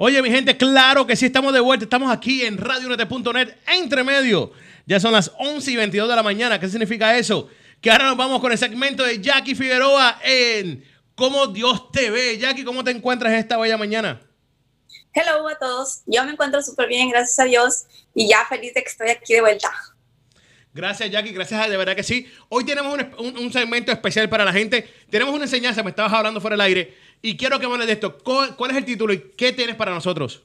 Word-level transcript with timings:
Oye, 0.00 0.22
mi 0.22 0.30
gente, 0.30 0.56
claro 0.56 1.08
que 1.08 1.16
sí, 1.16 1.26
estamos 1.26 1.52
de 1.52 1.58
vuelta. 1.58 1.84
Estamos 1.84 2.12
aquí 2.12 2.44
en 2.44 2.56
radionet.net, 2.56 3.56
entre 3.66 4.04
medio. 4.04 4.52
Ya 4.86 5.00
son 5.00 5.10
las 5.10 5.32
11 5.36 5.72
y 5.72 5.76
22 5.76 6.08
de 6.08 6.14
la 6.14 6.22
mañana. 6.22 6.60
¿Qué 6.60 6.68
significa 6.68 7.18
eso? 7.18 7.48
Que 7.80 7.90
ahora 7.90 8.06
nos 8.06 8.16
vamos 8.16 8.40
con 8.40 8.52
el 8.52 8.58
segmento 8.58 9.02
de 9.02 9.20
Jackie 9.20 9.56
Figueroa 9.56 10.20
en 10.22 10.84
Cómo 11.16 11.48
Dios 11.48 11.90
te 11.90 12.10
ve. 12.10 12.38
Jackie, 12.38 12.62
¿cómo 12.62 12.84
te 12.84 12.92
encuentras 12.92 13.32
esta 13.32 13.56
bella 13.56 13.76
mañana? 13.76 14.20
Hello 15.12 15.48
a 15.48 15.58
todos. 15.58 16.02
Yo 16.06 16.24
me 16.24 16.30
encuentro 16.30 16.62
súper 16.62 16.86
bien, 16.86 17.10
gracias 17.10 17.40
a 17.40 17.44
Dios. 17.44 17.86
Y 18.14 18.28
ya 18.28 18.46
feliz 18.48 18.74
de 18.74 18.84
que 18.84 18.88
estoy 18.88 19.08
aquí 19.08 19.34
de 19.34 19.40
vuelta. 19.40 19.68
Gracias, 20.72 21.10
Jackie. 21.10 21.32
Gracias, 21.32 21.68
de 21.68 21.76
verdad 21.76 21.96
que 21.96 22.04
sí. 22.04 22.30
Hoy 22.48 22.64
tenemos 22.64 22.96
un, 23.18 23.52
segmento 23.52 23.90
especial 23.90 24.28
para 24.28 24.44
la 24.44 24.52
gente. 24.52 24.88
Tenemos 25.10 25.34
una 25.34 25.42
enseñanza, 25.46 25.82
me 25.82 25.90
estabas 25.90 26.12
hablando 26.12 26.40
fuera 26.40 26.54
del 26.54 26.60
aire. 26.60 26.96
Y 27.20 27.36
quiero 27.36 27.58
que 27.58 27.66
me 27.66 27.74
hables 27.74 27.86
de 27.86 27.94
esto. 27.94 28.18
¿Cuál, 28.18 28.70
es 28.70 28.76
el 28.76 28.84
título 28.84 29.12
y 29.12 29.32
qué 29.32 29.52
tienes 29.52 29.76
para 29.76 29.92
nosotros? 29.92 30.44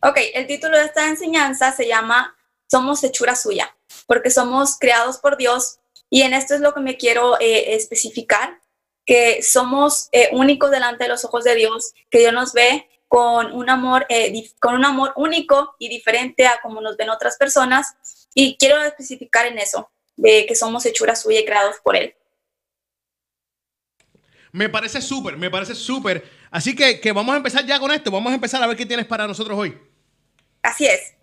Ok, 0.00 0.18
el 0.34 0.46
título 0.46 0.78
de 0.78 0.84
esta 0.84 1.08
enseñanza 1.08 1.72
se 1.72 1.86
llama 1.86 2.36
Somos 2.70 3.02
hechura 3.04 3.36
suya, 3.36 3.76
porque 4.06 4.30
somos 4.30 4.78
creados 4.78 5.18
por 5.18 5.36
Dios. 5.36 5.78
Y 6.10 6.22
en 6.22 6.32
esto 6.32 6.54
es 6.54 6.60
lo 6.60 6.74
que 6.74 6.80
me 6.80 6.96
quiero 6.96 7.38
eh, 7.40 7.74
especificar, 7.74 8.60
que 9.04 9.42
somos 9.42 10.08
eh, 10.12 10.28
únicos 10.32 10.70
delante 10.70 11.04
de 11.04 11.10
los 11.10 11.24
ojos 11.24 11.44
de 11.44 11.54
Dios, 11.54 11.92
que 12.10 12.18
Dios 12.18 12.32
nos 12.32 12.52
ve 12.52 12.88
con 13.08 13.52
un 13.52 13.68
amor, 13.68 14.06
eh, 14.08 14.32
con 14.60 14.74
un 14.74 14.84
amor 14.84 15.12
único 15.16 15.74
y 15.78 15.88
diferente 15.88 16.46
a 16.46 16.60
como 16.62 16.80
nos 16.80 16.96
ven 16.96 17.10
otras 17.10 17.36
personas. 17.36 17.94
Y 18.34 18.56
quiero 18.56 18.80
especificar 18.82 19.46
en 19.46 19.58
eso, 19.58 19.90
de 20.16 20.46
que 20.46 20.56
somos 20.56 20.84
hechura 20.86 21.14
suya 21.14 21.40
y 21.40 21.44
creados 21.44 21.76
por 21.82 21.96
Él. 21.96 22.14
Me 24.54 24.68
parece 24.68 25.02
súper, 25.02 25.36
me 25.36 25.50
parece 25.50 25.74
súper. 25.74 26.30
Así 26.48 26.76
que, 26.76 27.00
que 27.00 27.10
vamos 27.10 27.34
a 27.34 27.38
empezar 27.38 27.66
ya 27.66 27.80
con 27.80 27.90
esto. 27.90 28.12
Vamos 28.12 28.30
a 28.30 28.36
empezar 28.36 28.62
a 28.62 28.68
ver 28.68 28.76
qué 28.76 28.86
tienes 28.86 29.04
para 29.04 29.26
nosotros 29.26 29.58
hoy. 29.58 29.76
Así 30.62 30.86
es. 30.86 31.14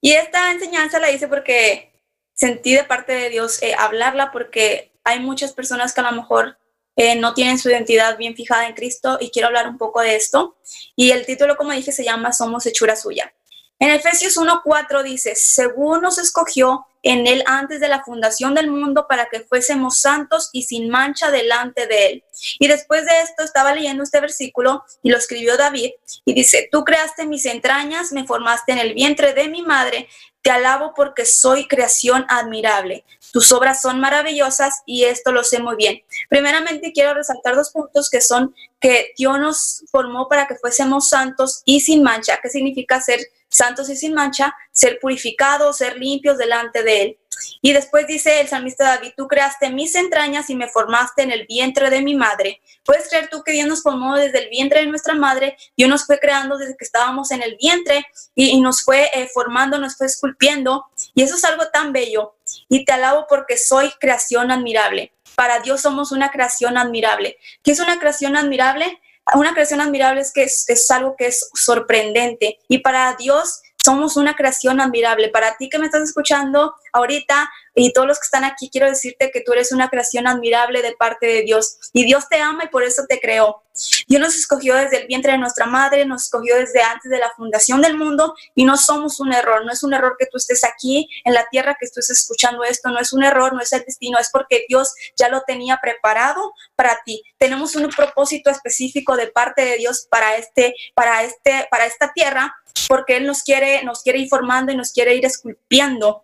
Y 0.00 0.12
esta 0.12 0.50
enseñanza 0.50 0.98
la 0.98 1.10
hice 1.10 1.28
porque 1.28 1.92
sentí 2.32 2.72
de 2.72 2.84
parte 2.84 3.12
de 3.12 3.28
Dios 3.28 3.62
eh, 3.62 3.74
hablarla 3.78 4.32
porque 4.32 4.90
hay 5.04 5.20
muchas 5.20 5.52
personas 5.52 5.92
que 5.92 6.00
a 6.00 6.10
lo 6.10 6.16
mejor 6.16 6.56
eh, 6.96 7.14
no 7.16 7.34
tienen 7.34 7.58
su 7.58 7.68
identidad 7.68 8.16
bien 8.16 8.34
fijada 8.34 8.66
en 8.66 8.74
Cristo 8.74 9.18
y 9.20 9.30
quiero 9.30 9.48
hablar 9.48 9.68
un 9.68 9.76
poco 9.76 10.00
de 10.00 10.16
esto. 10.16 10.56
Y 10.96 11.10
el 11.10 11.26
título, 11.26 11.58
como 11.58 11.72
dije, 11.72 11.92
se 11.92 12.04
llama 12.04 12.32
Somos 12.32 12.64
hechura 12.64 12.96
suya. 12.96 13.34
En 13.78 13.90
Efesios 13.90 14.36
1.4 14.38 15.02
dice, 15.02 15.34
según 15.34 16.00
nos 16.00 16.18
escogió 16.18 16.86
en 17.02 17.26
él 17.26 17.44
antes 17.46 17.78
de 17.78 17.88
la 17.88 18.02
fundación 18.02 18.54
del 18.54 18.70
mundo 18.70 19.06
para 19.06 19.28
que 19.28 19.40
fuésemos 19.40 19.98
santos 19.98 20.48
y 20.52 20.62
sin 20.62 20.88
mancha 20.88 21.30
delante 21.30 21.86
de 21.86 22.06
él. 22.06 22.24
Y 22.58 22.68
después 22.68 23.04
de 23.04 23.20
esto 23.20 23.44
estaba 23.44 23.74
leyendo 23.74 24.02
este 24.02 24.20
versículo 24.20 24.82
y 25.02 25.10
lo 25.10 25.18
escribió 25.18 25.56
David 25.56 25.90
y 26.24 26.34
dice, 26.34 26.68
tú 26.72 26.84
creaste 26.84 27.26
mis 27.26 27.44
entrañas, 27.46 28.12
me 28.12 28.26
formaste 28.26 28.72
en 28.72 28.78
el 28.78 28.94
vientre 28.94 29.34
de 29.34 29.48
mi 29.48 29.62
madre, 29.62 30.08
te 30.42 30.50
alabo 30.50 30.94
porque 30.94 31.26
soy 31.26 31.68
creación 31.68 32.24
admirable. 32.28 33.04
Tus 33.32 33.52
obras 33.52 33.82
son 33.82 34.00
maravillosas 34.00 34.82
y 34.86 35.04
esto 35.04 35.32
lo 35.32 35.44
sé 35.44 35.60
muy 35.60 35.76
bien. 35.76 36.02
Primeramente 36.28 36.92
quiero 36.92 37.14
resaltar 37.14 37.54
dos 37.54 37.70
puntos 37.70 38.08
que 38.08 38.20
son 38.20 38.54
que 38.80 39.12
Dios 39.16 39.38
nos 39.38 39.84
formó 39.90 40.28
para 40.28 40.46
que 40.46 40.54
fuésemos 40.54 41.08
santos 41.08 41.62
y 41.64 41.80
sin 41.80 42.02
mancha. 42.02 42.38
¿Qué 42.42 42.48
significa 42.48 43.00
ser 43.00 43.20
santos 43.56 43.88
y 43.90 43.96
sin 43.96 44.14
mancha? 44.14 44.54
Ser 44.72 44.98
purificados, 45.00 45.78
ser 45.78 45.96
limpios 45.96 46.38
delante 46.38 46.82
de 46.82 47.02
Él. 47.02 47.18
Y 47.60 47.72
después 47.72 48.06
dice 48.06 48.40
el 48.40 48.48
salmista 48.48 48.84
David, 48.84 49.12
tú 49.16 49.26
creaste 49.26 49.70
mis 49.70 49.94
entrañas 49.94 50.48
y 50.50 50.54
me 50.54 50.68
formaste 50.68 51.22
en 51.22 51.32
el 51.32 51.46
vientre 51.46 51.90
de 51.90 52.00
mi 52.00 52.14
madre. 52.14 52.60
¿Puedes 52.84 53.08
creer 53.08 53.28
tú 53.28 53.42
que 53.42 53.52
Dios 53.52 53.66
nos 53.66 53.82
formó 53.82 54.16
desde 54.16 54.44
el 54.44 54.48
vientre 54.48 54.80
de 54.80 54.86
nuestra 54.86 55.14
madre? 55.14 55.56
Dios 55.76 55.90
nos 55.90 56.06
fue 56.06 56.18
creando 56.18 56.56
desde 56.56 56.76
que 56.76 56.84
estábamos 56.84 57.30
en 57.30 57.42
el 57.42 57.56
vientre 57.60 58.06
y, 58.34 58.60
nos 58.60 58.84
fue 58.84 59.10
eh, 59.12 59.28
formando, 59.32 59.78
nos 59.78 59.96
fue 59.96 60.06
esculpiendo. 60.06 60.86
Y 61.14 61.22
eso 61.22 61.36
es 61.36 61.44
algo 61.44 61.68
tan 61.68 61.92
bello. 61.92 62.36
Y 62.68 62.84
te 62.84 62.92
alabo 62.92 63.26
porque 63.28 63.56
soy 63.56 63.90
creación 64.00 64.50
admirable. 64.50 65.12
Para 65.34 65.60
Dios 65.60 65.82
somos 65.82 66.12
una 66.12 66.30
creación 66.30 66.78
admirable. 66.78 67.36
¿Qué 67.62 67.72
es 67.72 67.80
una 67.80 67.98
creación 67.98 68.36
admirable? 68.36 69.00
Una 69.34 69.52
creación 69.52 69.80
admirable 69.80 70.20
es 70.20 70.32
que 70.32 70.44
es 70.44 70.90
algo 70.90 71.16
que 71.16 71.26
es 71.26 71.50
sorprendente. 71.54 72.58
Y 72.68 72.78
para 72.78 73.14
Dios 73.16 73.62
somos 73.86 74.16
una 74.16 74.34
creación 74.34 74.80
admirable. 74.80 75.28
Para 75.28 75.56
ti 75.56 75.68
que 75.68 75.78
me 75.78 75.86
estás 75.86 76.02
escuchando 76.02 76.74
ahorita 76.92 77.48
y 77.78 77.92
todos 77.92 78.08
los 78.08 78.18
que 78.18 78.24
están 78.24 78.44
aquí, 78.44 78.70
quiero 78.70 78.88
decirte 78.88 79.30
que 79.30 79.42
tú 79.42 79.52
eres 79.52 79.70
una 79.70 79.90
creación 79.90 80.26
admirable 80.26 80.80
de 80.80 80.96
parte 80.96 81.26
de 81.26 81.42
Dios. 81.42 81.76
Y 81.92 82.04
Dios 82.04 82.26
te 82.28 82.40
ama 82.40 82.64
y 82.64 82.68
por 82.68 82.82
eso 82.82 83.04
te 83.06 83.20
creó. 83.20 83.62
Dios 84.08 84.20
nos 84.20 84.34
escogió 84.34 84.74
desde 84.74 85.02
el 85.02 85.06
vientre 85.06 85.32
de 85.32 85.38
nuestra 85.38 85.66
madre, 85.66 86.06
nos 86.06 86.24
escogió 86.24 86.56
desde 86.56 86.80
antes 86.80 87.10
de 87.10 87.18
la 87.18 87.30
fundación 87.36 87.82
del 87.82 87.98
mundo 87.98 88.34
y 88.54 88.64
no 88.64 88.78
somos 88.78 89.20
un 89.20 89.34
error. 89.34 89.66
No 89.66 89.72
es 89.72 89.82
un 89.82 89.92
error 89.92 90.16
que 90.18 90.24
tú 90.24 90.38
estés 90.38 90.64
aquí 90.64 91.06
en 91.24 91.34
la 91.34 91.46
tierra, 91.50 91.76
que 91.78 91.84
estés 91.84 92.08
escuchando 92.08 92.64
esto. 92.64 92.88
No 92.88 92.98
es 92.98 93.12
un 93.12 93.22
error, 93.22 93.52
no 93.52 93.60
es 93.60 93.70
el 93.74 93.84
destino, 93.84 94.18
es 94.18 94.30
porque 94.32 94.64
Dios 94.70 94.94
ya 95.14 95.28
lo 95.28 95.42
tenía 95.42 95.78
preparado 95.82 96.54
para 96.76 96.98
ti. 97.04 97.22
Tenemos 97.36 97.76
un 97.76 97.90
propósito 97.90 98.48
específico 98.48 99.16
de 99.16 99.26
parte 99.26 99.66
de 99.66 99.76
Dios 99.76 100.06
para 100.10 100.36
este, 100.36 100.74
para 100.94 101.24
este, 101.24 101.68
para 101.70 101.84
esta 101.84 102.10
tierra 102.14 102.56
porque 102.88 103.16
Él 103.16 103.26
nos 103.26 103.42
quiere, 103.42 103.82
nos 103.84 104.02
quiere 104.02 104.18
ir 104.18 104.28
formando 104.28 104.72
y 104.72 104.76
nos 104.76 104.92
quiere 104.92 105.14
ir 105.14 105.24
esculpiendo. 105.24 106.22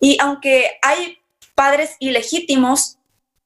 Y 0.00 0.18
aunque 0.20 0.78
hay 0.82 1.18
padres 1.54 1.96
ilegítimos, 1.98 2.98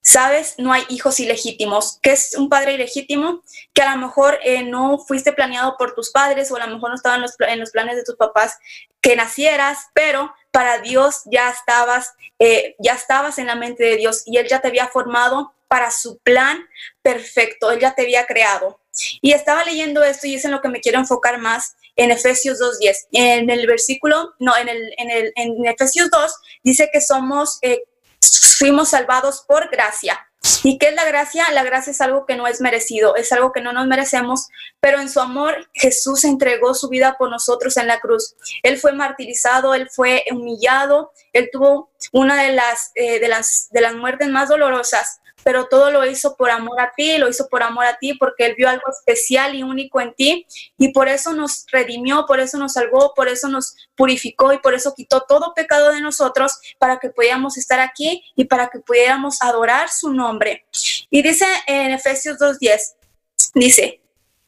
¿sabes? 0.03 0.55
No 0.59 0.73
hay 0.73 0.85
hijos 0.89 1.21
ilegítimos. 1.21 1.99
¿Qué 2.03 2.13
es 2.13 2.35
un 2.37 2.49
padre 2.49 2.75
ilegítimo? 2.75 3.43
Que 3.73 3.83
a 3.83 3.95
lo 3.95 4.01
mejor 4.01 4.39
eh, 4.43 4.63
no 4.63 4.99
fuiste 4.99 5.33
planeado 5.33 5.77
por 5.77 5.95
tus 5.95 6.11
padres 6.11 6.51
o 6.51 6.57
a 6.57 6.67
lo 6.67 6.75
mejor 6.75 6.91
no 6.91 6.97
estaban 6.97 7.21
en 7.21 7.61
los, 7.61 7.71
planes 7.71 7.97
de 7.97 8.05
tus 8.05 8.17
papás 8.17 8.59
que 9.01 9.17
nacieras, 9.17 9.89
pero 9.95 10.35
para 10.51 10.79
Dios 10.79 11.23
ya 11.27 11.51
estabas, 11.51 12.15
eh, 12.39 12.77
ya 12.79 12.95
estabas 12.95 13.39
en 13.39 13.47
la 13.47 13.55
mente 13.55 13.85
de 13.85 13.97
Dios 13.97 14.23
y 14.27 14.39
Él 14.39 14.47
ya 14.49 14.61
te 14.61 14.69
había 14.69 14.89
formado 14.89 15.55
para 15.69 15.91
su 15.91 16.19
plan 16.19 16.59
perfecto, 17.03 17.71
Él 17.71 17.79
ya 17.79 17.95
te 17.95 18.03
había 18.03 18.27
creado. 18.27 18.81
Y 19.21 19.33
estaba 19.33 19.65
leyendo 19.65 20.03
esto 20.03 20.27
y 20.27 20.35
es 20.35 20.45
en 20.45 20.51
lo 20.51 20.61
que 20.61 20.69
me 20.69 20.81
quiero 20.81 20.99
enfocar 20.99 21.39
más 21.39 21.77
en 21.97 22.11
Efesios 22.11 22.59
2.10. 22.61 22.95
En 23.13 23.51
el 23.51 23.67
versículo, 23.67 24.35
no, 24.39 24.57
en, 24.57 24.69
el, 24.69 24.93
en, 24.97 25.11
el, 25.11 25.33
en 25.37 25.67
Efesios 25.67 26.11
2 26.11 26.35
dice 26.65 26.89
que 26.93 27.01
somos, 27.01 27.59
eh, 27.63 27.83
fuimos 28.59 28.91
salvados 28.91 29.45
por 29.47 29.71
gracia. 29.71 30.19
¿Y 30.63 30.79
qué 30.79 30.89
es 30.89 30.95
la 30.95 31.05
gracia? 31.05 31.51
La 31.53 31.65
gracia 31.65 31.91
es 31.91 32.01
algo 32.01 32.25
que 32.25 32.35
no 32.35 32.47
es 32.47 32.61
merecido, 32.61 33.15
es 33.15 33.31
algo 33.33 33.53
que 33.53 33.61
no 33.61 33.73
nos 33.73 33.87
merecemos, 33.87 34.49
pero 34.81 34.99
en 34.99 35.11
su 35.11 35.21
amor 35.21 35.69
Jesús 35.75 36.25
entregó 36.25 36.75
su 36.75 36.89
vida 36.89 37.17
por 37.19 37.31
nosotros 37.31 37.77
en 37.77 37.87
la 37.87 38.01
cruz. 38.01 38.35
Él 38.63 38.79
fue 38.79 38.93
martirizado, 38.93 39.75
él 39.75 39.89
fue 39.91 40.25
humillado, 40.31 41.13
él 41.35 41.51
tuvo 41.53 41.91
una 42.13 42.43
de 42.43 42.53
las, 42.53 42.91
eh, 42.95 43.21
de 43.21 43.29
las, 43.29 43.69
de 43.71 43.81
las 43.83 43.95
muertes 43.95 44.29
más 44.29 44.49
dolorosas, 44.49 45.20
pero 45.43 45.67
todo 45.67 45.91
lo 45.91 46.05
hizo 46.07 46.37
por 46.37 46.51
amor 46.51 46.81
a 46.81 46.93
ti, 46.97 47.19
lo 47.19 47.29
hizo 47.29 47.49
por 47.49 47.63
amor 47.63 47.87
a 47.87 47.99
ti, 47.99 48.15
porque 48.15 48.47
Él 48.47 48.55
vio 48.57 48.69
algo 48.69 48.91
especial 48.91 49.55
y 49.55 49.63
único 49.63 50.01
en 50.01 50.15
ti, 50.15 50.47
y 50.79 50.93
por 50.93 51.09
eso 51.09 51.33
nos 51.33 51.65
redimió, 51.71 52.27
por 52.27 52.41
eso 52.41 52.59
nos 52.59 52.75
salvó, 52.75 53.13
por 53.15 53.29
eso 53.29 53.49
nos 53.49 53.77
purificó 53.95 54.53
y 54.53 54.59
por 54.59 54.75
eso 54.75 54.95
quitó 54.95 55.23
todo 55.29 55.53
pecado 55.55 55.91
de 55.91 56.01
nosotros 56.01 56.59
para 56.79 56.99
que 56.99 57.11
pudiéramos 57.11 57.57
estar 57.59 57.81
aquí 57.81 58.25
y 58.37 58.45
para 58.45 58.69
que 58.69 58.81
pudiéramos 58.81 59.43
adorar 59.43 59.89
su 59.89 60.13
nombre. 60.13 60.67
Y 61.11 61.23
dice 61.23 61.47
en 61.67 61.93
Efesios 61.93 62.39
2.10, 62.39 62.95
dice, 63.55 64.00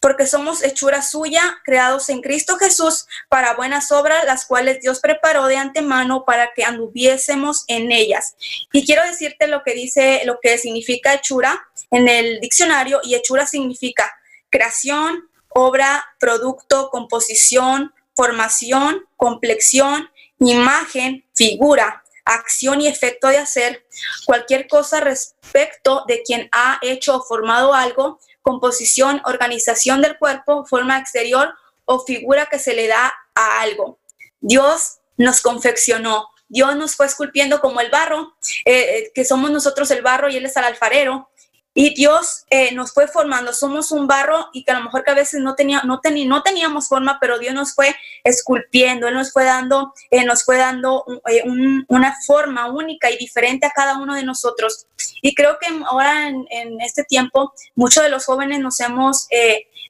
porque 0.02 0.26
somos 0.26 0.64
hechura 0.64 1.00
suya, 1.00 1.60
creados 1.64 2.08
en 2.08 2.22
Cristo 2.22 2.56
Jesús 2.56 3.06
para 3.28 3.54
buenas 3.54 3.92
obras, 3.92 4.24
las 4.26 4.44
cuales 4.46 4.80
Dios 4.80 4.98
preparó 4.98 5.46
de 5.46 5.56
antemano 5.56 6.24
para 6.24 6.52
que 6.54 6.64
anduviésemos 6.64 7.64
en 7.68 7.92
ellas. 7.92 8.34
Y 8.72 8.84
quiero 8.84 9.04
decirte 9.04 9.46
lo 9.46 9.62
que 9.62 9.74
dice, 9.74 10.22
lo 10.24 10.40
que 10.42 10.58
significa 10.58 11.14
hechura 11.14 11.68
en 11.92 12.08
el 12.08 12.40
diccionario, 12.40 13.00
y 13.04 13.14
hechura 13.14 13.46
significa 13.46 14.12
creación, 14.50 15.30
obra, 15.50 16.04
producto, 16.18 16.90
composición, 16.90 17.94
formación, 18.16 19.06
complexión, 19.16 20.10
imagen, 20.40 21.24
figura, 21.32 22.02
acción 22.24 22.80
y 22.80 22.88
efecto 22.88 23.28
de 23.28 23.38
hacer 23.38 23.86
cualquier 24.26 24.66
cosa 24.66 24.98
respecto 24.98 26.04
de 26.08 26.22
quien 26.22 26.48
ha 26.50 26.80
hecho 26.82 27.16
o 27.16 27.22
formado 27.22 27.72
algo 27.72 28.18
composición, 28.42 29.22
organización 29.24 30.02
del 30.02 30.18
cuerpo, 30.18 30.66
forma 30.66 30.98
exterior 30.98 31.54
o 31.84 32.00
figura 32.00 32.46
que 32.46 32.58
se 32.58 32.74
le 32.74 32.88
da 32.88 33.12
a 33.34 33.60
algo. 33.60 33.98
Dios 34.40 34.98
nos 35.16 35.40
confeccionó, 35.40 36.28
Dios 36.48 36.76
nos 36.76 36.96
fue 36.96 37.06
esculpiendo 37.06 37.60
como 37.60 37.80
el 37.80 37.90
barro, 37.90 38.34
eh, 38.64 38.72
eh, 38.74 39.12
que 39.14 39.24
somos 39.24 39.50
nosotros 39.50 39.90
el 39.90 40.02
barro 40.02 40.28
y 40.28 40.36
Él 40.36 40.44
es 40.44 40.56
el 40.56 40.64
alfarero. 40.64 41.30
Y 41.74 41.94
Dios 41.94 42.44
eh, 42.50 42.74
nos 42.74 42.92
fue 42.92 43.08
formando, 43.08 43.52
somos 43.52 43.92
un 43.92 44.06
barro 44.06 44.50
y 44.52 44.62
que 44.62 44.72
a 44.72 44.78
lo 44.78 44.84
mejor 44.84 45.04
que 45.04 45.10
a 45.10 45.14
veces 45.14 45.40
no, 45.40 45.54
tenía, 45.54 45.82
no, 45.84 46.00
no 46.26 46.42
teníamos 46.42 46.88
forma, 46.88 47.18
pero 47.18 47.38
Dios 47.38 47.54
nos 47.54 47.74
fue 47.74 47.94
esculpiendo, 48.24 49.08
Él 49.08 49.14
nos 49.14 49.32
fue 49.32 49.44
dando, 49.44 49.94
eh, 50.10 50.24
nos 50.24 50.44
fue 50.44 50.58
dando 50.58 51.04
eh, 51.28 51.42
una 51.88 52.14
forma 52.26 52.70
única 52.70 53.10
y 53.10 53.16
diferente 53.16 53.66
a 53.66 53.70
cada 53.70 53.96
uno 53.96 54.14
de 54.14 54.24
nosotros. 54.24 54.86
Y 55.22 55.34
creo 55.34 55.58
que 55.58 55.68
ahora 55.86 56.28
en, 56.28 56.46
este 56.80 57.04
tiempo 57.04 57.54
muchos 57.74 58.02
de 58.02 58.10
los 58.10 58.26
jóvenes 58.26 58.60
nos 58.60 58.78
hemos, 58.80 59.28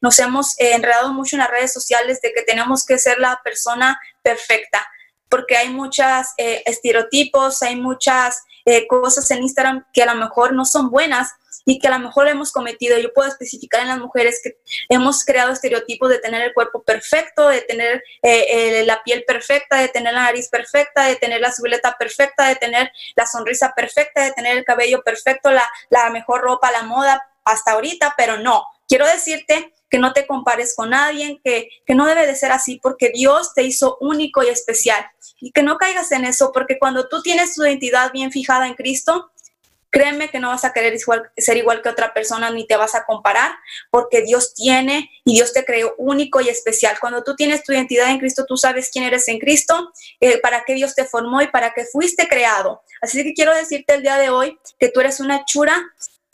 nos 0.03 0.19
hemos 0.19 0.59
eh, 0.59 0.75
enredado 0.75 1.13
mucho 1.15 1.37
en 1.37 1.41
las 1.41 1.51
redes 1.51 1.73
sociales 1.73 2.21
de 2.21 2.33
que 2.35 2.43
tenemos 2.43 2.85
que 2.85 2.99
ser 2.99 3.19
la 3.19 3.41
persona 3.43 3.99
perfecta, 4.21 4.87
porque 5.31 5.57
hay 5.57 5.71
muchos 5.71 6.07
eh, 6.37 6.63
estereotipos, 6.67 7.63
hay 7.63 7.77
muchas 7.77 8.43
eh, 8.67 8.87
cosas 8.89 9.31
en 9.31 9.43
Instagram 9.43 9.87
que 9.95 10.03
a 10.03 10.13
lo 10.13 10.21
mejor 10.21 10.53
no 10.53 10.65
son 10.65 10.91
buenas 10.91 11.31
y 11.65 11.79
que 11.79 11.89
a 11.89 11.91
lo 11.91 11.99
mejor 11.99 12.29
hemos 12.29 12.53
cometido. 12.53 12.99
Yo 12.99 13.13
puedo 13.13 13.29
especificar 13.29 13.83
en 13.83 13.89
las 13.89 13.99
mujeres 13.99 14.41
que 14.43 14.59
hemos 14.89 15.25
creado 15.25 15.53
estereotipos 15.53 16.09
de 16.09 16.19
tener 16.19 16.43
el 16.43 16.55
cuerpo 16.55 16.83
perfecto, 16.83 17.49
de 17.49 17.63
tener 17.63 18.03
eh, 18.23 18.85
la 18.87 19.03
piel 19.03 19.25
perfecta, 19.27 19.79
de 19.79 19.89
tener 19.89 20.15
la 20.15 20.23
nariz 20.23 20.49
perfecta, 20.49 21.05
de 21.05 21.17
tener 21.17 21.41
la 21.41 21.53
silueta 21.53 21.97
perfecta, 21.99 22.49
de 22.49 22.57
tener 22.57 22.91
la 23.15 23.27
sonrisa 23.27 23.73
perfecta, 23.75 24.25
de 24.25 24.33
tener 24.33 24.57
el 24.59 24.65
cabello 24.65 25.03
perfecto, 25.03 25.51
la, 25.51 25.69
la 25.91 26.11
mejor 26.11 26.43
ropa, 26.43 26.71
la 26.71 26.83
moda 26.83 27.23
hasta 27.45 27.73
ahorita, 27.73 28.15
pero 28.17 28.39
no. 28.39 28.65
Quiero 28.89 29.07
decirte 29.07 29.73
que 29.93 29.99
no 29.99 30.13
te 30.13 30.27
compares 30.27 30.75
con 30.75 30.91
nadie, 30.91 31.41
que, 31.45 31.69
que 31.87 31.95
no 31.95 32.07
debe 32.07 32.27
de 32.27 32.35
ser 32.35 32.53
así 32.53 32.79
porque 32.83 33.11
Dios 33.11 33.53
te 33.55 33.63
hizo 33.63 33.99
único 34.01 34.43
y 34.43 34.49
especial. 34.49 35.05
Y 35.41 35.53
que 35.53 35.63
no 35.63 35.77
caigas 35.77 36.13
en 36.13 36.25
eso 36.25 36.51
porque 36.53 36.79
cuando 36.79 37.09
tú 37.09 37.21
tienes 37.21 37.55
tu 37.55 37.65
identidad 37.65 38.13
bien 38.13 38.33
fijada 38.33 38.67
en 38.67 38.75
Cristo, 38.75 39.32
créeme 39.93 40.31
que 40.31 40.41
no 40.41 40.49
vas 40.49 40.65
a 40.65 40.73
querer 40.73 40.99
ser 41.37 41.57
igual 41.59 41.83
que 41.83 41.91
otra 41.91 42.15
persona 42.15 42.51
ni 42.51 42.67
te 42.67 42.77
vas 42.77 42.95
a 42.95 43.05
comparar 43.05 43.53
porque 43.91 44.23
Dios 44.23 44.55
tiene 44.55 45.11
y 45.25 45.35
Dios 45.35 45.53
te 45.53 45.65
creó 45.65 45.95
único 45.99 46.41
y 46.41 46.49
especial. 46.49 46.97
Cuando 46.99 47.23
tú 47.23 47.37
tienes 47.37 47.63
tu 47.63 47.73
identidad 47.73 48.11
en 48.11 48.19
Cristo, 48.19 48.47
tú 48.49 48.57
sabes 48.57 48.91
quién 48.91 49.05
eres 49.05 49.29
en 49.29 49.39
Cristo, 49.39 49.93
eh, 50.19 50.39
para 50.39 50.65
qué 50.65 50.75
Dios 50.75 50.95
te 50.95 51.05
formó 51.05 51.43
y 51.43 51.49
para 51.49 51.75
qué 51.75 51.85
fuiste 51.85 52.27
creado. 52.27 52.83
Así 53.03 53.23
que 53.23 53.35
quiero 53.35 53.55
decirte 53.55 53.95
el 53.95 54.03
día 54.03 54.17
de 54.17 54.31
hoy 54.31 54.59
que 54.81 54.89
tú 54.89 55.01
eres 55.01 55.21
una 55.21 55.45
chura 55.45 55.79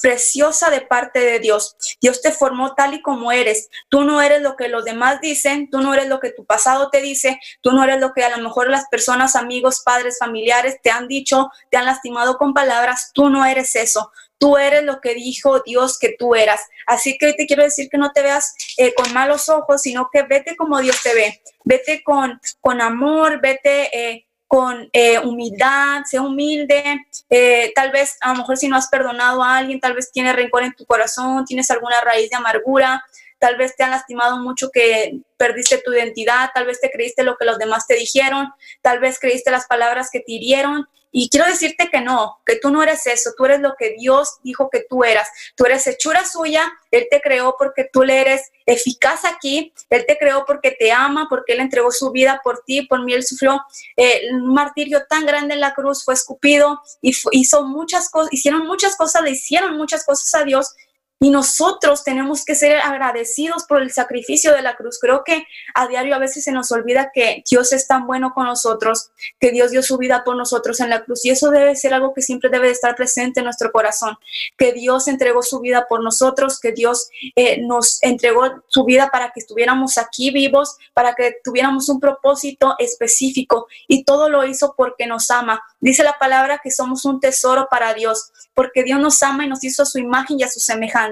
preciosa 0.00 0.70
de 0.70 0.80
parte 0.80 1.20
de 1.20 1.38
Dios. 1.38 1.76
Dios 2.00 2.20
te 2.22 2.32
formó 2.32 2.74
tal 2.74 2.94
y 2.94 3.02
como 3.02 3.32
eres. 3.32 3.68
Tú 3.88 4.04
no 4.04 4.22
eres 4.22 4.42
lo 4.42 4.56
que 4.56 4.68
los 4.68 4.84
demás 4.84 5.20
dicen, 5.20 5.68
tú 5.70 5.80
no 5.80 5.94
eres 5.94 6.08
lo 6.08 6.20
que 6.20 6.30
tu 6.30 6.44
pasado 6.44 6.90
te 6.90 7.02
dice, 7.02 7.38
tú 7.60 7.72
no 7.72 7.84
eres 7.84 8.00
lo 8.00 8.12
que 8.12 8.24
a 8.24 8.36
lo 8.36 8.42
mejor 8.42 8.70
las 8.70 8.88
personas, 8.88 9.36
amigos, 9.36 9.82
padres, 9.84 10.18
familiares 10.18 10.76
te 10.82 10.90
han 10.90 11.08
dicho, 11.08 11.50
te 11.70 11.76
han 11.76 11.86
lastimado 11.86 12.38
con 12.38 12.54
palabras, 12.54 13.10
tú 13.12 13.28
no 13.28 13.44
eres 13.44 13.76
eso. 13.76 14.10
Tú 14.38 14.56
eres 14.56 14.84
lo 14.84 15.00
que 15.00 15.14
dijo 15.14 15.60
Dios 15.60 15.98
que 15.98 16.14
tú 16.16 16.36
eras. 16.36 16.60
Así 16.86 17.18
que 17.18 17.32
te 17.32 17.44
quiero 17.46 17.64
decir 17.64 17.88
que 17.90 17.98
no 17.98 18.12
te 18.12 18.22
veas 18.22 18.54
eh, 18.76 18.94
con 18.94 19.12
malos 19.12 19.48
ojos, 19.48 19.82
sino 19.82 20.10
que 20.12 20.22
vete 20.22 20.56
como 20.56 20.78
Dios 20.78 21.02
te 21.02 21.12
ve. 21.12 21.42
Vete 21.64 22.02
con, 22.04 22.40
con 22.60 22.80
amor, 22.80 23.40
vete 23.40 23.90
eh, 23.92 24.27
con 24.48 24.88
eh, 24.94 25.18
humildad, 25.18 26.02
sé 26.06 26.18
humilde, 26.18 26.82
eh, 27.28 27.70
tal 27.74 27.92
vez 27.92 28.16
a 28.22 28.32
lo 28.32 28.38
mejor 28.38 28.56
si 28.56 28.66
no 28.66 28.76
has 28.76 28.88
perdonado 28.88 29.42
a 29.42 29.58
alguien, 29.58 29.78
tal 29.78 29.92
vez 29.92 30.10
tienes 30.10 30.34
rencor 30.34 30.64
en 30.64 30.72
tu 30.72 30.86
corazón, 30.86 31.44
tienes 31.44 31.70
alguna 31.70 32.00
raíz 32.00 32.30
de 32.30 32.36
amargura, 32.36 33.04
tal 33.38 33.56
vez 33.56 33.76
te 33.76 33.84
han 33.84 33.90
lastimado 33.90 34.38
mucho 34.38 34.70
que 34.72 35.20
perdiste 35.36 35.82
tu 35.84 35.92
identidad, 35.92 36.50
tal 36.54 36.64
vez 36.64 36.80
te 36.80 36.90
creíste 36.90 37.24
lo 37.24 37.36
que 37.36 37.44
los 37.44 37.58
demás 37.58 37.86
te 37.86 37.94
dijeron, 37.94 38.48
tal 38.80 39.00
vez 39.00 39.18
creíste 39.20 39.50
las 39.50 39.66
palabras 39.66 40.08
que 40.10 40.20
te 40.20 40.32
hirieron. 40.32 40.88
Y 41.10 41.30
quiero 41.30 41.46
decirte 41.46 41.88
que 41.90 42.00
no, 42.00 42.38
que 42.44 42.56
tú 42.56 42.70
no 42.70 42.82
eres 42.82 43.06
eso, 43.06 43.30
tú 43.36 43.44
eres 43.46 43.60
lo 43.60 43.74
que 43.78 43.94
Dios 43.98 44.38
dijo 44.42 44.68
que 44.70 44.84
tú 44.88 45.04
eras. 45.04 45.28
Tú 45.54 45.64
eres 45.64 45.86
hechura 45.86 46.24
suya, 46.26 46.70
Él 46.90 47.06
te 47.10 47.20
creó 47.20 47.56
porque 47.58 47.88
tú 47.90 48.02
le 48.02 48.20
eres 48.20 48.50
eficaz 48.66 49.24
aquí, 49.24 49.72
Él 49.88 50.04
te 50.06 50.18
creó 50.18 50.44
porque 50.46 50.72
te 50.72 50.92
ama, 50.92 51.26
porque 51.30 51.54
Él 51.54 51.60
entregó 51.60 51.90
su 51.90 52.10
vida 52.10 52.40
por 52.44 52.62
ti, 52.64 52.82
por 52.82 53.04
mí 53.04 53.14
Él 53.14 53.24
sufrió 53.24 53.62
eh, 53.96 54.22
un 54.32 54.52
martirio 54.52 55.04
tan 55.08 55.24
grande 55.24 55.54
en 55.54 55.60
la 55.60 55.74
cruz, 55.74 56.04
fue 56.04 56.14
escupido 56.14 56.80
y 57.00 57.14
hizo 57.32 57.64
muchas 57.64 58.10
cosas, 58.10 58.32
hicieron 58.32 58.66
muchas 58.66 58.96
cosas, 58.96 59.22
le 59.22 59.30
hicieron 59.30 59.76
muchas 59.76 60.04
cosas 60.04 60.34
a 60.34 60.44
Dios 60.44 60.74
y 61.20 61.30
nosotros 61.30 62.04
tenemos 62.04 62.44
que 62.44 62.54
ser 62.54 62.78
agradecidos 62.78 63.64
por 63.64 63.82
el 63.82 63.90
sacrificio 63.90 64.54
de 64.54 64.62
la 64.62 64.76
cruz. 64.76 64.98
Creo 65.00 65.24
que 65.24 65.46
a 65.74 65.88
diario 65.88 66.14
a 66.14 66.18
veces 66.20 66.44
se 66.44 66.52
nos 66.52 66.70
olvida 66.70 67.10
que 67.12 67.42
Dios 67.50 67.72
es 67.72 67.88
tan 67.88 68.06
bueno 68.06 68.32
con 68.34 68.46
nosotros, 68.46 69.10
que 69.40 69.50
Dios 69.50 69.72
dio 69.72 69.82
su 69.82 69.98
vida 69.98 70.22
por 70.22 70.36
nosotros 70.36 70.78
en 70.78 70.90
la 70.90 71.02
cruz. 71.04 71.24
Y 71.24 71.30
eso 71.30 71.50
debe 71.50 71.74
ser 71.74 71.92
algo 71.92 72.14
que 72.14 72.22
siempre 72.22 72.50
debe 72.50 72.70
estar 72.70 72.94
presente 72.94 73.40
en 73.40 73.44
nuestro 73.44 73.72
corazón, 73.72 74.16
que 74.56 74.72
Dios 74.72 75.08
entregó 75.08 75.42
su 75.42 75.58
vida 75.58 75.86
por 75.88 76.04
nosotros, 76.04 76.60
que 76.60 76.70
Dios 76.70 77.10
eh, 77.34 77.60
nos 77.62 78.00
entregó 78.02 78.62
su 78.68 78.84
vida 78.84 79.10
para 79.10 79.32
que 79.32 79.40
estuviéramos 79.40 79.98
aquí 79.98 80.30
vivos, 80.30 80.76
para 80.94 81.14
que 81.16 81.38
tuviéramos 81.42 81.88
un 81.88 81.98
propósito 81.98 82.76
específico. 82.78 83.66
Y 83.88 84.04
todo 84.04 84.28
lo 84.28 84.44
hizo 84.44 84.74
porque 84.76 85.08
nos 85.08 85.32
ama. 85.32 85.60
Dice 85.80 86.04
la 86.04 86.16
palabra 86.16 86.60
que 86.62 86.70
somos 86.70 87.04
un 87.04 87.18
tesoro 87.18 87.66
para 87.68 87.92
Dios, 87.94 88.30
porque 88.54 88.84
Dios 88.84 89.00
nos 89.00 89.20
ama 89.24 89.44
y 89.44 89.48
nos 89.48 89.64
hizo 89.64 89.82
a 89.82 89.86
su 89.86 89.98
imagen 89.98 90.38
y 90.38 90.44
a 90.44 90.48
su 90.48 90.60
semejanza. 90.60 91.07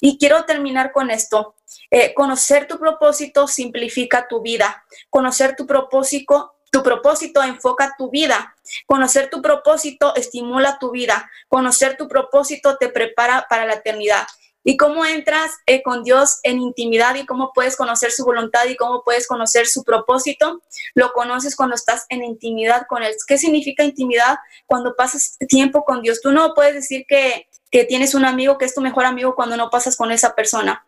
Y 0.00 0.18
quiero 0.18 0.44
terminar 0.44 0.92
con 0.92 1.10
esto. 1.10 1.54
Eh, 1.90 2.14
conocer 2.14 2.66
tu 2.66 2.78
propósito 2.78 3.46
simplifica 3.46 4.26
tu 4.28 4.42
vida. 4.42 4.84
Conocer 5.10 5.54
tu 5.56 5.66
propósito, 5.66 6.54
tu 6.70 6.82
propósito 6.82 7.42
enfoca 7.42 7.94
tu 7.96 8.10
vida. 8.10 8.56
Conocer 8.86 9.30
tu 9.30 9.42
propósito 9.42 10.14
estimula 10.16 10.78
tu 10.78 10.90
vida. 10.90 11.30
Conocer 11.48 11.96
tu 11.96 12.08
propósito 12.08 12.76
te 12.78 12.88
prepara 12.88 13.46
para 13.48 13.66
la 13.66 13.74
eternidad. 13.74 14.26
Y 14.64 14.76
cómo 14.76 15.04
entras 15.04 15.50
eh, 15.66 15.82
con 15.82 16.04
Dios 16.04 16.38
en 16.44 16.60
intimidad 16.60 17.16
y 17.16 17.26
cómo 17.26 17.52
puedes 17.52 17.76
conocer 17.76 18.12
su 18.12 18.24
voluntad 18.24 18.64
y 18.66 18.76
cómo 18.76 19.02
puedes 19.02 19.26
conocer 19.26 19.66
su 19.66 19.82
propósito, 19.82 20.62
lo 20.94 21.12
conoces 21.12 21.56
cuando 21.56 21.74
estás 21.74 22.06
en 22.10 22.22
intimidad 22.22 22.86
con 22.88 23.02
Él. 23.02 23.12
¿Qué 23.26 23.38
significa 23.38 23.82
intimidad? 23.82 24.38
Cuando 24.66 24.94
pasas 24.94 25.36
tiempo 25.48 25.84
con 25.84 26.00
Dios. 26.02 26.20
Tú 26.20 26.30
no 26.30 26.54
puedes 26.54 26.74
decir 26.74 27.04
que 27.08 27.48
que 27.72 27.84
tienes 27.84 28.14
un 28.14 28.24
amigo 28.24 28.58
que 28.58 28.66
es 28.66 28.74
tu 28.74 28.82
mejor 28.82 29.06
amigo 29.06 29.34
cuando 29.34 29.56
no 29.56 29.70
pasas 29.70 29.96
con 29.96 30.12
esa 30.12 30.34
persona. 30.34 30.86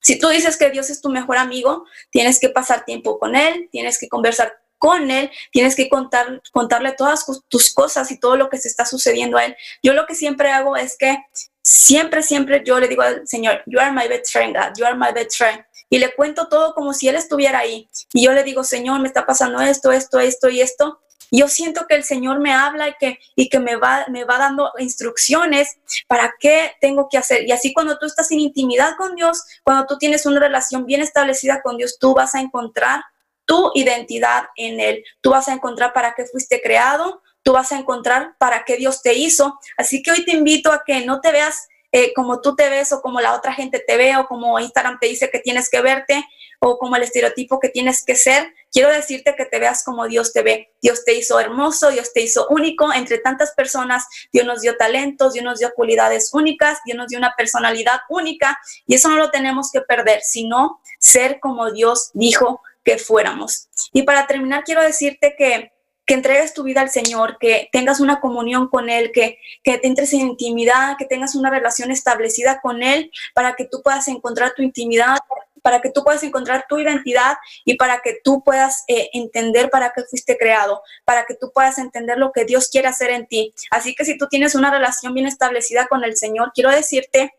Si 0.00 0.18
tú 0.18 0.28
dices 0.28 0.56
que 0.56 0.70
Dios 0.70 0.90
es 0.90 1.00
tu 1.00 1.10
mejor 1.10 1.36
amigo, 1.36 1.84
tienes 2.10 2.40
que 2.40 2.48
pasar 2.48 2.84
tiempo 2.84 3.20
con 3.20 3.36
Él, 3.36 3.68
tienes 3.70 3.98
que 4.00 4.08
conversar 4.08 4.58
con 4.78 5.10
Él, 5.12 5.30
tienes 5.52 5.76
que 5.76 5.88
contar, 5.88 6.42
contarle 6.50 6.92
todas 6.92 7.24
tus 7.48 7.72
cosas 7.72 8.10
y 8.10 8.18
todo 8.18 8.36
lo 8.36 8.48
que 8.48 8.58
se 8.58 8.66
está 8.66 8.84
sucediendo 8.84 9.36
a 9.36 9.44
Él. 9.44 9.56
Yo 9.82 9.92
lo 9.92 10.06
que 10.06 10.16
siempre 10.16 10.50
hago 10.50 10.74
es 10.74 10.96
que 10.98 11.16
siempre, 11.62 12.22
siempre 12.22 12.62
yo 12.64 12.80
le 12.80 12.88
digo 12.88 13.02
al 13.02 13.28
Señor, 13.28 13.62
you 13.66 13.78
are 13.78 13.92
my 13.92 14.08
best 14.08 14.32
friend, 14.32 14.56
God, 14.56 14.72
you 14.76 14.84
are 14.84 14.96
my 14.96 15.12
best 15.14 15.36
friend. 15.36 15.62
Y 15.88 15.98
le 15.98 16.14
cuento 16.14 16.48
todo 16.48 16.74
como 16.74 16.94
si 16.94 17.08
Él 17.08 17.14
estuviera 17.14 17.58
ahí. 17.58 17.88
Y 18.14 18.24
yo 18.24 18.32
le 18.32 18.42
digo, 18.42 18.64
Señor, 18.64 19.00
me 19.00 19.06
está 19.06 19.26
pasando 19.26 19.60
esto, 19.60 19.92
esto, 19.92 20.18
esto 20.18 20.48
y 20.48 20.62
esto 20.62 21.02
yo 21.38 21.48
siento 21.48 21.86
que 21.88 21.94
el 21.94 22.04
Señor 22.04 22.40
me 22.40 22.52
habla 22.52 22.88
y 22.88 22.94
que, 23.00 23.18
y 23.34 23.48
que 23.48 23.58
me, 23.58 23.76
va, 23.76 24.04
me 24.08 24.24
va 24.24 24.38
dando 24.38 24.70
instrucciones 24.78 25.78
para 26.06 26.34
qué 26.38 26.72
tengo 26.80 27.08
que 27.10 27.18
hacer. 27.18 27.48
Y 27.48 27.52
así 27.52 27.72
cuando 27.72 27.98
tú 27.98 28.06
estás 28.06 28.30
en 28.30 28.40
intimidad 28.40 28.96
con 28.98 29.14
Dios, 29.14 29.42
cuando 29.64 29.86
tú 29.86 29.96
tienes 29.98 30.26
una 30.26 30.40
relación 30.40 30.84
bien 30.84 31.00
establecida 31.00 31.62
con 31.62 31.78
Dios, 31.78 31.98
tú 31.98 32.14
vas 32.14 32.34
a 32.34 32.40
encontrar 32.40 33.02
tu 33.46 33.72
identidad 33.74 34.44
en 34.56 34.78
Él. 34.78 35.04
Tú 35.20 35.30
vas 35.30 35.48
a 35.48 35.54
encontrar 35.54 35.92
para 35.92 36.14
qué 36.14 36.26
fuiste 36.26 36.60
creado, 36.60 37.22
tú 37.42 37.52
vas 37.52 37.72
a 37.72 37.78
encontrar 37.78 38.36
para 38.38 38.64
qué 38.64 38.76
Dios 38.76 39.02
te 39.02 39.14
hizo. 39.14 39.58
Así 39.76 40.02
que 40.02 40.12
hoy 40.12 40.24
te 40.24 40.32
invito 40.32 40.70
a 40.70 40.82
que 40.84 41.04
no 41.04 41.20
te 41.20 41.32
veas 41.32 41.68
eh, 41.92 42.14
como 42.14 42.40
tú 42.40 42.56
te 42.56 42.70
ves 42.70 42.92
o 42.92 43.02
como 43.02 43.20
la 43.20 43.34
otra 43.34 43.52
gente 43.52 43.78
te 43.78 43.96
ve 43.98 44.16
o 44.16 44.26
como 44.26 44.58
Instagram 44.58 44.98
te 44.98 45.08
dice 45.08 45.28
que 45.30 45.40
tienes 45.40 45.68
que 45.68 45.82
verte 45.82 46.24
o 46.58 46.78
como 46.78 46.96
el 46.96 47.02
estereotipo 47.02 47.60
que 47.60 47.68
tienes 47.68 48.02
que 48.04 48.16
ser, 48.16 48.54
quiero 48.72 48.90
decirte 48.90 49.34
que 49.36 49.44
te 49.44 49.58
veas 49.60 49.84
como 49.84 50.06
Dios 50.08 50.32
te 50.32 50.42
ve. 50.42 50.72
Dios 50.80 51.04
te 51.04 51.14
hizo 51.14 51.38
hermoso, 51.38 51.90
Dios 51.90 52.12
te 52.12 52.22
hizo 52.22 52.46
único 52.48 52.92
entre 52.92 53.18
tantas 53.18 53.52
personas. 53.52 54.04
Dios 54.32 54.46
nos 54.46 54.62
dio 54.62 54.76
talentos, 54.76 55.34
Dios 55.34 55.44
nos 55.44 55.58
dio 55.58 55.72
cualidades 55.74 56.32
únicas, 56.32 56.78
Dios 56.84 56.96
nos 56.96 57.08
dio 57.08 57.18
una 57.18 57.34
personalidad 57.36 58.00
única 58.08 58.58
y 58.86 58.94
eso 58.94 59.08
no 59.08 59.16
lo 59.16 59.30
tenemos 59.30 59.70
que 59.70 59.82
perder, 59.82 60.22
sino 60.22 60.80
ser 60.98 61.38
como 61.38 61.70
Dios 61.70 62.10
dijo 62.14 62.62
que 62.84 62.98
fuéramos. 62.98 63.68
Y 63.92 64.02
para 64.02 64.26
terminar, 64.26 64.64
quiero 64.64 64.82
decirte 64.82 65.34
que 65.36 65.72
que 66.04 66.14
entregues 66.14 66.52
tu 66.52 66.64
vida 66.64 66.80
al 66.80 66.90
Señor, 66.90 67.38
que 67.38 67.68
tengas 67.72 68.00
una 68.00 68.20
comunión 68.20 68.68
con 68.68 68.90
Él, 68.90 69.12
que, 69.12 69.38
que 69.62 69.80
entres 69.82 70.12
en 70.12 70.20
intimidad, 70.20 70.96
que 70.98 71.04
tengas 71.04 71.34
una 71.34 71.50
relación 71.50 71.90
establecida 71.90 72.60
con 72.60 72.82
Él 72.82 73.10
para 73.34 73.54
que 73.54 73.66
tú 73.66 73.82
puedas 73.82 74.08
encontrar 74.08 74.52
tu 74.54 74.62
intimidad, 74.62 75.18
para 75.62 75.80
que 75.80 75.90
tú 75.90 76.04
puedas 76.04 76.22
encontrar 76.22 76.66
tu 76.68 76.78
identidad 76.78 77.36
y 77.64 77.76
para 77.76 78.00
que 78.00 78.18
tú 78.22 78.42
puedas 78.44 78.84
eh, 78.88 79.10
entender 79.12 79.70
para 79.70 79.92
qué 79.94 80.02
fuiste 80.04 80.36
creado, 80.36 80.82
para 81.04 81.24
que 81.24 81.34
tú 81.34 81.50
puedas 81.52 81.78
entender 81.78 82.18
lo 82.18 82.32
que 82.32 82.44
Dios 82.44 82.68
quiere 82.68 82.88
hacer 82.88 83.10
en 83.10 83.26
ti. 83.26 83.54
Así 83.70 83.94
que 83.94 84.04
si 84.04 84.18
tú 84.18 84.26
tienes 84.28 84.54
una 84.54 84.70
relación 84.70 85.14
bien 85.14 85.26
establecida 85.26 85.86
con 85.86 86.04
el 86.04 86.16
Señor, 86.16 86.52
quiero 86.54 86.70
decirte 86.70 87.32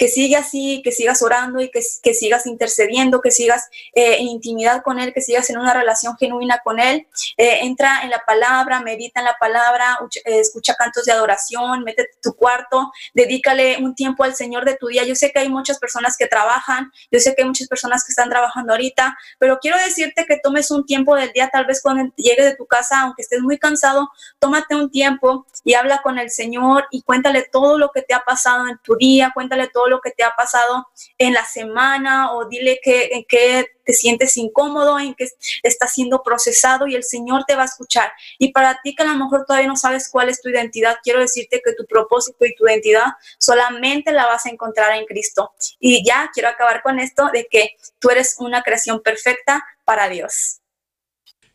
que 0.00 0.08
sigue 0.08 0.34
así, 0.34 0.80
que 0.82 0.92
sigas 0.92 1.20
orando 1.20 1.60
y 1.60 1.70
que, 1.70 1.82
que 2.02 2.14
sigas 2.14 2.46
intercediendo, 2.46 3.20
que 3.20 3.30
sigas 3.30 3.68
eh, 3.94 4.16
en 4.20 4.28
intimidad 4.28 4.82
con 4.82 4.98
Él, 4.98 5.12
que 5.12 5.20
sigas 5.20 5.50
en 5.50 5.58
una 5.58 5.74
relación 5.74 6.16
genuina 6.16 6.62
con 6.64 6.80
Él. 6.80 7.06
Eh, 7.36 7.58
entra 7.66 8.00
en 8.02 8.08
la 8.08 8.24
palabra, 8.26 8.80
medita 8.80 9.20
en 9.20 9.26
la 9.26 9.36
palabra, 9.38 9.98
eh, 10.24 10.40
escucha 10.40 10.74
cantos 10.74 11.04
de 11.04 11.12
adoración, 11.12 11.84
métete 11.84 12.12
tu 12.22 12.32
cuarto, 12.34 12.90
dedícale 13.12 13.76
un 13.82 13.94
tiempo 13.94 14.24
al 14.24 14.34
Señor 14.34 14.64
de 14.64 14.74
tu 14.74 14.86
día. 14.86 15.04
Yo 15.04 15.14
sé 15.14 15.32
que 15.32 15.40
hay 15.40 15.50
muchas 15.50 15.78
personas 15.78 16.16
que 16.16 16.26
trabajan, 16.26 16.90
yo 17.12 17.20
sé 17.20 17.34
que 17.34 17.42
hay 17.42 17.48
muchas 17.48 17.68
personas 17.68 18.02
que 18.02 18.12
están 18.12 18.30
trabajando 18.30 18.72
ahorita, 18.72 19.18
pero 19.38 19.58
quiero 19.58 19.76
decirte 19.76 20.24
que 20.24 20.40
tomes 20.42 20.70
un 20.70 20.86
tiempo 20.86 21.14
del 21.14 21.30
día, 21.32 21.50
tal 21.52 21.66
vez 21.66 21.82
cuando 21.82 22.10
llegues 22.16 22.46
de 22.46 22.56
tu 22.56 22.64
casa, 22.64 23.02
aunque 23.02 23.20
estés 23.20 23.42
muy 23.42 23.58
cansado, 23.58 24.08
tómate 24.38 24.74
un 24.74 24.90
tiempo 24.90 25.44
y 25.62 25.74
habla 25.74 26.00
con 26.02 26.18
el 26.18 26.30
Señor 26.30 26.86
y 26.90 27.02
cuéntale 27.02 27.42
todo 27.52 27.76
lo 27.76 27.90
que 27.90 28.00
te 28.00 28.14
ha 28.14 28.20
pasado 28.20 28.66
en 28.66 28.78
tu 28.78 28.96
día, 28.96 29.32
cuéntale 29.34 29.68
todo 29.68 29.89
lo 29.90 30.00
que 30.00 30.10
te 30.10 30.24
ha 30.24 30.34
pasado 30.34 30.88
en 31.18 31.34
la 31.34 31.44
semana 31.44 32.32
o 32.32 32.48
dile 32.48 32.80
que, 32.82 33.10
en 33.12 33.24
qué 33.24 33.66
te 33.84 33.92
sientes 33.92 34.36
incómodo, 34.36 34.98
en 34.98 35.14
qué 35.14 35.28
está 35.62 35.86
siendo 35.86 36.22
procesado 36.22 36.86
y 36.86 36.94
el 36.94 37.04
Señor 37.04 37.44
te 37.46 37.56
va 37.56 37.62
a 37.62 37.66
escuchar. 37.66 38.10
Y 38.38 38.52
para 38.52 38.80
ti 38.82 38.94
que 38.94 39.02
a 39.02 39.06
lo 39.06 39.16
mejor 39.16 39.44
todavía 39.46 39.68
no 39.68 39.76
sabes 39.76 40.08
cuál 40.08 40.28
es 40.28 40.40
tu 40.40 40.48
identidad, 40.48 40.96
quiero 41.02 41.20
decirte 41.20 41.60
que 41.64 41.74
tu 41.74 41.84
propósito 41.86 42.44
y 42.46 42.54
tu 42.54 42.66
identidad 42.66 43.06
solamente 43.38 44.12
la 44.12 44.26
vas 44.26 44.46
a 44.46 44.50
encontrar 44.50 44.96
en 44.96 45.04
Cristo. 45.06 45.52
Y 45.78 46.04
ya 46.06 46.30
quiero 46.32 46.48
acabar 46.48 46.82
con 46.82 46.98
esto 46.98 47.28
de 47.32 47.46
que 47.50 47.76
tú 47.98 48.10
eres 48.10 48.36
una 48.38 48.62
creación 48.62 49.00
perfecta 49.02 49.62
para 49.84 50.08
Dios. 50.08 50.60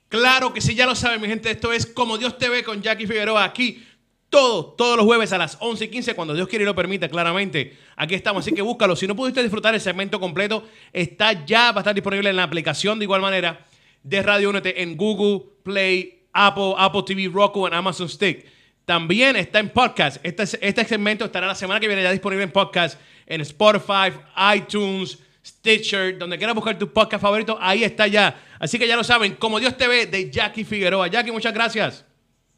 Claro 0.09 0.53
que 0.53 0.61
sí, 0.61 0.75
ya 0.75 0.85
lo 0.85 0.95
saben, 0.95 1.19
mi 1.19 1.27
gente. 1.27 1.51
Esto 1.51 1.73
es 1.73 1.85
Como 1.85 2.17
Dios 2.17 2.37
te 2.37 2.49
ve 2.49 2.63
con 2.63 2.81
Jackie 2.81 3.07
Figueroa 3.07 3.43
aquí. 3.43 3.85
Todos, 4.29 4.75
todos 4.75 4.97
los 4.97 5.05
jueves 5.05 5.31
a 5.33 5.37
las 5.37 5.57
11 5.59 5.85
y 5.85 5.87
15, 5.87 6.15
cuando 6.15 6.33
Dios 6.33 6.47
quiere 6.47 6.63
y 6.63 6.65
lo 6.65 6.75
permita, 6.75 7.07
claramente. 7.07 7.77
Aquí 7.95 8.15
estamos, 8.15 8.45
así 8.45 8.53
que 8.53 8.61
búscalo. 8.61 8.95
Si 8.95 9.07
no 9.07 9.15
pudiste 9.15 9.41
disfrutar 9.41 9.73
el 9.73 9.81
segmento 9.81 10.19
completo, 10.19 10.67
está 10.91 11.45
ya, 11.45 11.71
va 11.71 11.77
a 11.77 11.81
estar 11.81 11.95
disponible 11.95 12.29
en 12.29 12.35
la 12.35 12.43
aplicación 12.43 12.99
de 12.99 13.05
igual 13.05 13.21
manera 13.21 13.65
de 14.03 14.21
Radio 14.21 14.49
Únete 14.49 14.81
en 14.83 14.97
Google 14.97 15.45
Play, 15.63 16.27
Apple, 16.33 16.73
Apple 16.77 17.03
TV, 17.05 17.29
Roku, 17.33 17.65
en 17.65 17.73
Amazon 17.73 18.07
Stick. 18.09 18.45
También 18.85 19.35
está 19.35 19.59
en 19.59 19.69
podcast. 19.69 20.17
Este, 20.23 20.43
este 20.43 20.85
segmento 20.85 21.25
estará 21.25 21.47
la 21.47 21.55
semana 21.55 21.79
que 21.79 21.87
viene 21.87 22.03
ya 22.03 22.11
disponible 22.11 22.43
en 22.43 22.51
podcast, 22.51 22.99
en 23.25 23.41
Spotify, 23.41 24.13
iTunes, 24.55 25.17
Stitcher, 25.45 26.17
donde 26.17 26.37
quieras 26.37 26.55
buscar 26.55 26.77
tu 26.77 26.91
podcast 26.91 27.21
favorito, 27.21 27.57
ahí 27.59 27.83
está 27.83 28.07
ya. 28.07 28.39
Así 28.59 28.79
que 28.79 28.87
ya 28.87 28.95
lo 28.95 29.03
saben, 29.03 29.35
como 29.35 29.59
Dios 29.59 29.75
te 29.77 29.87
ve, 29.87 30.05
de 30.05 30.29
Jackie 30.31 30.63
Figueroa. 30.63 31.07
Jackie, 31.07 31.31
muchas 31.31 31.53
gracias. 31.53 32.04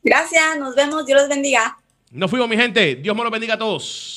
Gracias, 0.08 0.58
nos 0.58 0.74
vemos, 0.74 1.06
Dios 1.06 1.20
los 1.20 1.28
bendiga. 1.28 1.78
Nos 2.12 2.30
fuimos, 2.30 2.48
mi 2.48 2.56
gente. 2.56 2.96
Dios 2.96 3.14
me 3.14 3.24
los 3.24 3.32
bendiga 3.32 3.56
a 3.56 3.58
todos. 3.58 4.17